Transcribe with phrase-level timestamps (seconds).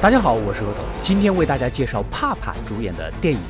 [0.00, 3.40] 大家好，我是额头，今天为大家介绍帕帕主演的电影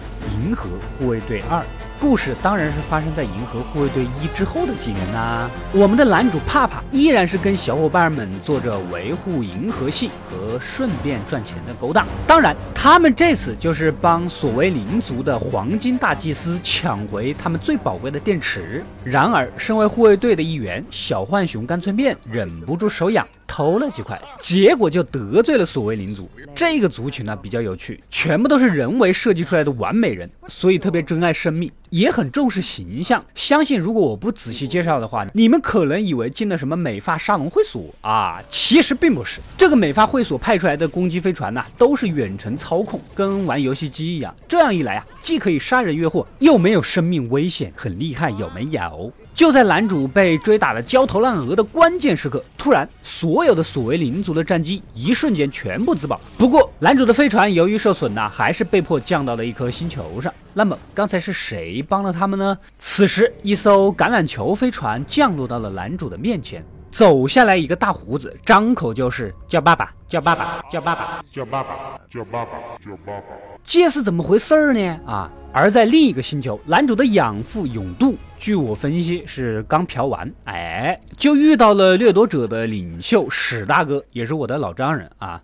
[0.48, 1.60] 《银河护卫队二》。
[2.00, 5.50] 故事当然是发生在《银河护卫队一》之后的几年啦。
[5.72, 12.06] 我们的男主帕帕依然是跟小伙伴们做着维护银河系和顺便赚钱的勾当。
[12.26, 18.82] 当然，他们这次就是帮索维灵族的黄金大祭司抢回他们最宝贵的电池。
[19.04, 23.28] 然而，身为护卫队的一员，小浣熊干脆面忍不住手痒。
[23.48, 26.30] 偷了几块，结果就得罪了所谓灵族。
[26.54, 33.24] 这个族群呢比较有趣，全部都是人为设计出来的完美人，所以特别珍爱生命，也很重视形象。
[33.34, 39.40] 相信如果我不仔细介绍的话，你们可能以为进了什么美发沙龙会所啊，其实并不是。
[39.56, 44.34] 这个美发会所派出来的攻击飞船呢，都是远程操控，跟玩游戏机一样。
[44.46, 49.12] 这样一来啊，既可以杀人越货，又没有生命危险，很厉害，有没有？
[49.34, 56.20] 就在男主被追打的焦头烂额的关键时刻，突然所所有的所谓灵族的战机一瞬间全部自爆。
[56.36, 60.34] 不过男主的飞船由于受损呢，还是被迫降到了一颗星球上。
[60.52, 62.58] 那么刚才是谁帮了他们呢？
[62.78, 73.47] 此时一艘橄榄球飞船降落到了男主的面前，走下来一个大胡子，张口就是叫爸爸，叫爸爸，叫爸爸，叫爸爸，叫爸爸，叫爸爸。
[73.64, 75.00] 这是怎么回事儿呢？
[75.06, 75.30] 啊！
[75.52, 85.40] 而在另一个星球，男主的养父永渡，据我分析是刚嫖完，哎，就遇到了掠夺者的领袖史大哥，也是我的老丈人啊。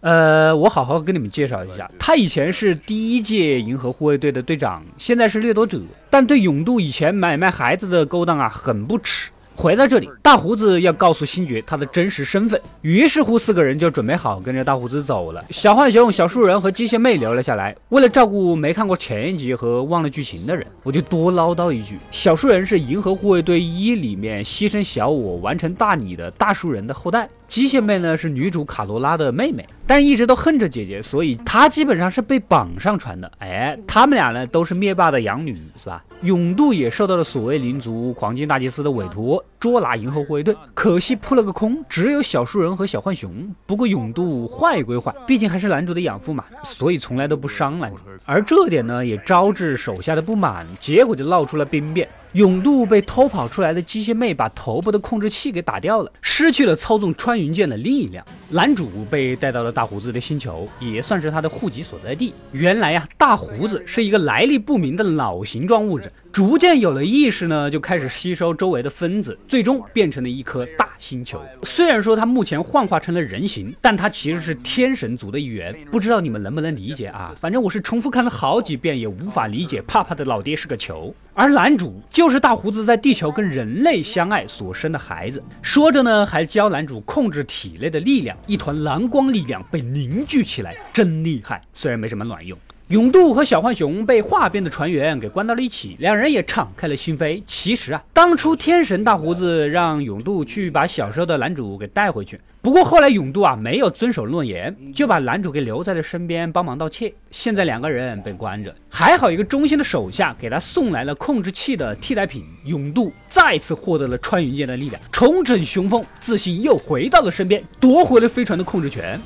[0.00, 9.30] 呃，我好好跟你们介绍一下，他以前是第一届银河护卫队的队长，现在是掠夺者，但对永渡以前买卖孩子的勾当啊，很不耻。
[9.54, 15.44] 回到这里，大胡子要告诉星爵他的真实身份，于是乎四个人就准备好跟着大胡子走了。
[15.50, 27.28] 小浣熊、小树人和机械妹留了下来，为了照顾没看过前一集和忘了剧情的人，我就多唠叨一句：小树人是银河护卫队一里面牺牲小我完成大你的大树人的后代。
[27.52, 33.30] 机械妹呢是女主卡罗拉的妹妹，但是一直都恨着姐姐，所以她基本上是被绑上船的。
[33.40, 36.02] 哎，他们俩呢都是灭霸的养女，是吧？
[36.22, 43.54] 永渡也受到了所谓灵族黄金大祭司的委托，捉拿银河护卫队，可惜扑了个空，只有小树人和小浣熊。
[43.66, 47.98] 不过永渡坏归坏，毕竟还是男主的养父嘛，所以从来都不伤男主。
[48.24, 52.08] 而这点呢，也招致手下的不满，结果就闹出了兵变。
[52.32, 58.24] 永渡被偷跑出来的机械妹把头部的控制器给打掉了，失去了操纵穿云剑的力量。
[58.50, 62.32] 男主被带到了大胡子的星球，也算是他的户籍所在地。
[62.52, 66.10] 原来呀，大胡子是一个来历不明的老形状物质。
[66.32, 71.42] 逐渐有了意识呢，就开始吸收周围的分子，最终变成了一颗大星球。
[71.62, 75.76] 虽然说它目前幻化成了人形，但它其实是天神族的一员。
[75.90, 77.34] 不知道你们能不能理解啊？
[77.36, 85.44] 反正我是重复看了好几遍，也无法理解帕帕的老爹是个球，而男主就是大胡子在地球跟人类相爱所生的孩子。
[85.60, 91.60] 说着呢，还教男主控制体内的力量，一团蓝光力量被凝聚起来，真厉害。
[91.74, 92.58] 虽然没什么卵用。
[92.92, 97.42] 永渡和小浣熊被化变的船员给关到了一起，两人也敞开了心扉。
[97.46, 107.10] 其实啊，当初天神大胡子让永渡去把小时候的男主给带回去，不过后来永渡啊没有遵守诺言，就把男主给留在了身边帮忙盗窃。
[107.30, 112.44] 现在两个人被关着，还好一个忠心的手下给他送来了控制器的替代品。
[112.66, 119.18] 永渡再次获得了穿云箭的力量，重整雄风，自信又回到了身边，夺回了飞船的控制权。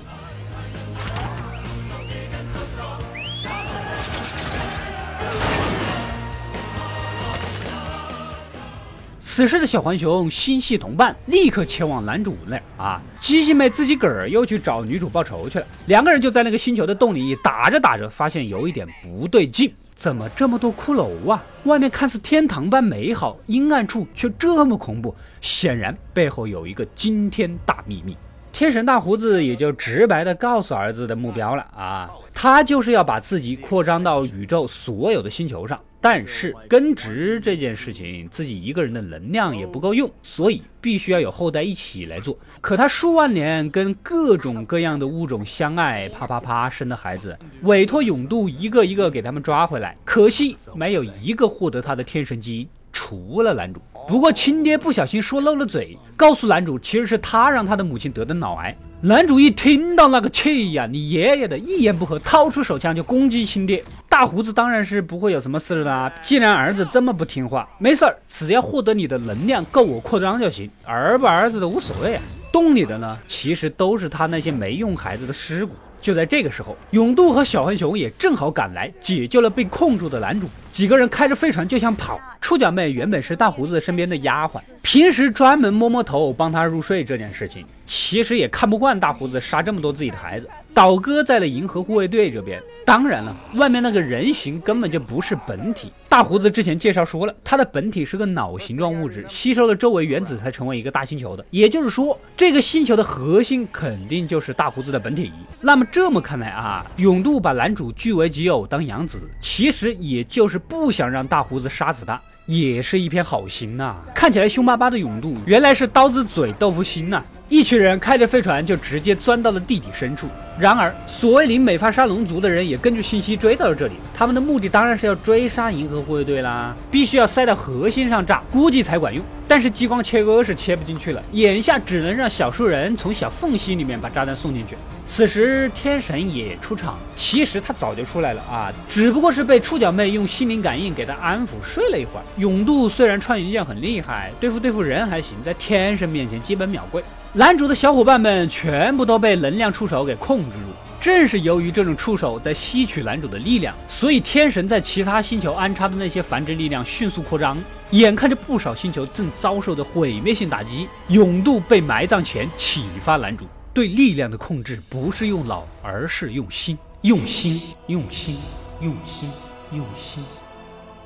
[9.37, 13.03] 此时的小浣熊心系同伴，立刻前往男主那儿啊。
[13.21, 15.67] 机器妹自己个儿又去找女主报仇去了。
[15.89, 21.45] 两个人就在那个星球的洞里打着打着，发现有一点不对劲，怎么这么多骷髅啊？
[21.65, 28.17] 外面看似天堂般美好，阴暗处却这么恐怖，显然背后有一个惊天大秘密。
[28.59, 35.79] 天神大胡子也就直白的告诉儿子的目标了啊，他就是要把自己扩张到宇宙所有的星球上。
[36.01, 42.35] 但是根植这件事情，自己一个人的能量也不够用，所以必须要有后代一起来做。
[42.63, 53.83] 可他数万年跟各种各样的物种相爱，啪啪啪生的孩子，委托永渡一个一个给他们抓回来，可惜没有一个获得他的天神基因，除了男主。
[54.07, 58.77] 不过亲爹不小心说漏了嘴，告诉男主其实是他让他的母亲得的脑癌。
[59.01, 63.83] 男主一听到那个气呀，你爷爷的一言不合掏出手枪就攻击亲爹。
[64.09, 72.23] 大胡子当然是不会有什么事的，既然儿子这么不听话，没事儿，只要获得你的能量够我扩张就行，儿不儿子的无所谓啊。
[72.53, 75.73] 洞里的呢，其实都是他那些没用孩子的尸骨。
[76.01, 80.49] 就在这个时候，勇渡和小浣熊也正好赶来，解救了被控住的男主。
[80.77, 82.21] 几个人开着飞船就想跑。
[82.39, 90.47] 触角妹原本是大胡子身边的丫鬟，平时专门摸摸头帮他入睡这件事情，其实也看不惯大胡子杀这么多自己的孩子。
[90.75, 92.63] 倒戈在了银河护卫队这边。
[92.85, 95.91] 当然了，外面那个人形根本就不是本体。
[96.09, 101.45] 大胡子之前介绍说了，他的本体是个脑形状物质，吸收了周围原子才成为一个大星球的。
[101.51, 105.33] 也就是说，这个星球的核心肯定就是大胡子的本体。
[105.63, 113.97] 那么这么看来啊，永渡把男主据为己有当养子，其实也就是不想让大胡子杀死他，也是一片好心呐。
[114.15, 117.23] 看起来凶巴巴的勇度，原来是刀子嘴豆腐心呐。
[117.49, 120.27] 一群人开着飞船就直接钻到了地底深处。
[120.59, 123.93] 然而，索维林美发沙龙族的人也根据信息追到了这里。
[124.15, 129.23] 他们的目的当然是要追杀银河护卫队啦，必须要塞到核心上炸，估计才管用。
[129.47, 134.77] 但是激光切割是切不进去了，眼下只能让小树人从小缝隙里面把炸弹送进去。
[135.07, 142.25] 此时天神也出场，其实他早就出来了啊，只不过是被触角妹用心灵感应给他安抚睡了一会儿。
[142.39, 147.05] 永度虽然穿云箭很厉害，对付对付人还行，在天神面前基本秒跪。
[147.39, 157.59] 男主的小伙伴们全部都被能量触手给控制住，正是由于这种触手在吸取男主的力量，所以天神在其他星球安插的那些繁殖力量迅速扩张。
[157.91, 163.45] 眼看着不少星球正遭受着毁灭性打击，永渡被埋葬前启发男主
[163.75, 168.39] 对力量的控制不是用脑，而是用心，用心，用心，
[168.81, 169.29] 用心，
[169.73, 170.25] 用心，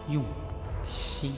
[0.09, 0.25] 用
[0.85, 1.35] 心，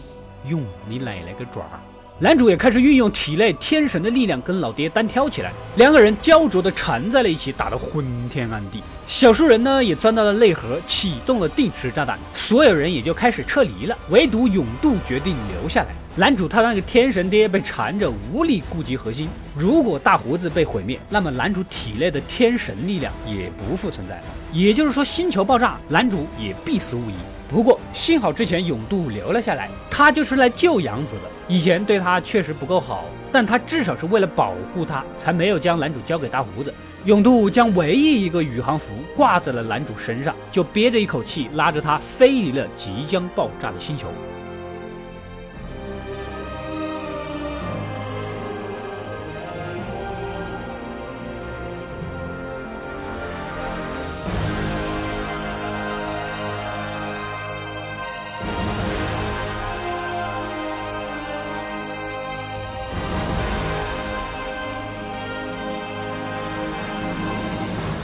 [0.50, 1.80] 用你奶奶个爪儿！
[2.22, 8.80] 男主也开始运用体内天神的力量跟老爹单挑起来，两个人焦灼的缠在了一起，打得昏天暗地。
[9.08, 15.88] 小树人呢也钻到了内核，启动了定时炸弹，所有人也就开始撤离了，唯独永渡决定留下来。
[16.14, 19.28] 男主他那个天神爹被缠着，无力顾及核心。
[19.56, 24.24] 如果大胡子被毁灭，那么男主体内的天神力量也不复存在了。
[24.52, 27.14] 也就是说，星球爆炸，男主也必死无疑。
[27.52, 31.20] 不过幸好之前永渡留了下来，他就是来救杨子的。
[31.46, 36.72] 以前对他确实不够好，但他至少是为了保护他，才没有将男主交给大胡子。
[37.04, 44.06] 永渡将唯一一个宇航服挂在了男主身上，就憋着一口气，拉着他飞离了即将爆炸的星球。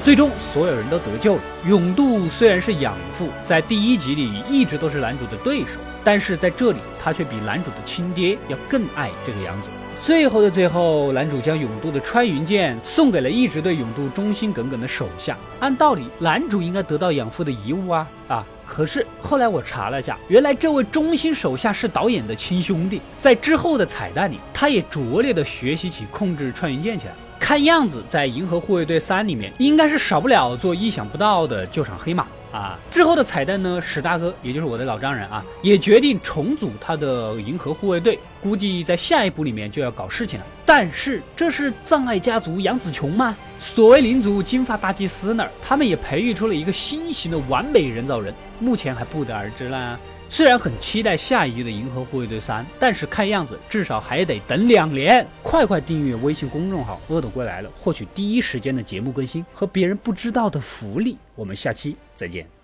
[0.02, 1.42] 最终，所有人都得救了。
[1.66, 9.70] 永渡虽然是养父，在第一集里一直都是男主的对手，但是在这里，他却比男主的亲爹要更爱这个养子。
[10.00, 15.36] 最后的最后，男主将永渡的穿云箭送给了一直对永渡忠心耿耿的手下。
[15.60, 18.46] 按道理，男主应该得到养父的遗物啊啊！
[18.64, 27.14] 可是后来我查了下，原来这位忠心手下是导演的亲兄弟，在之后的彩蛋里，他也拙劣的学习起控制穿云箭去了。
[27.38, 32.79] 看样子，在《银河护卫队三》里面，应该是少不了做意想不到的救场黑马啊！
[32.90, 40.46] 之后的彩蛋呢，史大哥，也就是我的老丈人啊，也决定重组他的银河护卫队，估计在下一部里面就要搞事情了。
[40.67, 43.35] 但是，这是葬爱家族杨紫琼吗？
[43.58, 49.99] 所谓领主金发大祭司那儿，他们也培育出了一个新型的完美人造人，目前还不得而知啦。
[50.28, 55.26] 虽然很期待下一季的《银河护卫队三》，但是看样子至少还得等两年。
[55.42, 61.16] 快快订阅微信公众号“恶斗归来了”，获取第一时间的节目更新和别人不知道的福利。
[61.35, 62.57] 我们下期再见。